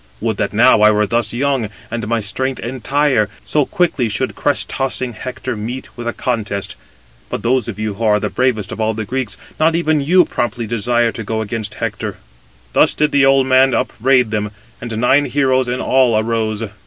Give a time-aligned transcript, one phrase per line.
[0.19, 5.13] Would that [now] I were thus young, and my strength entire—so quickly should crest tossing
[5.13, 6.73] Hector meet with a contest.
[7.29, 10.25] But those of you who are the bravest of all the Greeks, not even you
[10.25, 12.17] promptly desire to go against Hector."
[12.73, 14.49] Thus did the old man upbraid them;
[14.81, 16.63] and nine heroes in all arose.